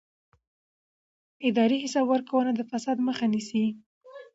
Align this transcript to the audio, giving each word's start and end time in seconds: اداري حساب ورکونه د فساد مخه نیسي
اداري 1.47 1.77
حساب 1.83 2.05
ورکونه 2.11 2.49
د 2.55 2.61
فساد 2.69 2.97
مخه 3.07 3.25
نیسي 3.33 3.65